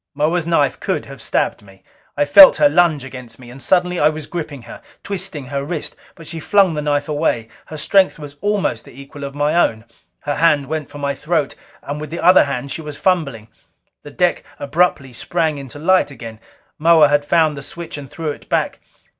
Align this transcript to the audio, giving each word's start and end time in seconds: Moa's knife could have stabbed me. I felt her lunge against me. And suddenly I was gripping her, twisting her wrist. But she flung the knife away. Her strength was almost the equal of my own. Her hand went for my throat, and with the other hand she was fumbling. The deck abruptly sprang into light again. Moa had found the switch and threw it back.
Moa's 0.15 0.47
knife 0.47 0.79
could 0.79 1.05
have 1.05 1.21
stabbed 1.21 1.61
me. 1.61 1.83
I 2.17 2.25
felt 2.25 2.57
her 2.57 2.67
lunge 2.67 3.03
against 3.03 3.37
me. 3.37 3.51
And 3.51 3.61
suddenly 3.61 3.99
I 3.99 4.09
was 4.09 4.25
gripping 4.25 4.63
her, 4.63 4.81
twisting 5.03 5.45
her 5.45 5.63
wrist. 5.63 5.95
But 6.15 6.25
she 6.27 6.39
flung 6.39 6.73
the 6.73 6.81
knife 6.81 7.07
away. 7.07 7.49
Her 7.67 7.77
strength 7.77 8.17
was 8.17 8.35
almost 8.41 8.83
the 8.83 8.99
equal 8.99 9.23
of 9.23 9.35
my 9.35 9.53
own. 9.53 9.85
Her 10.21 10.37
hand 10.37 10.65
went 10.65 10.89
for 10.89 10.97
my 10.97 11.13
throat, 11.13 11.53
and 11.83 12.01
with 12.01 12.09
the 12.09 12.19
other 12.19 12.45
hand 12.45 12.71
she 12.71 12.81
was 12.81 12.97
fumbling. 12.97 13.47
The 14.01 14.09
deck 14.09 14.43
abruptly 14.57 15.13
sprang 15.13 15.59
into 15.59 15.77
light 15.77 16.09
again. 16.09 16.39
Moa 16.79 17.07
had 17.07 17.23
found 17.23 17.55
the 17.55 17.61
switch 17.61 17.95
and 17.95 18.09
threw 18.09 18.31
it 18.31 18.49
back. 18.49 18.79